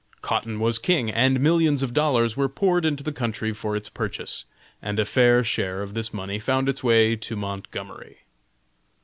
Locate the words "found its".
6.39-6.83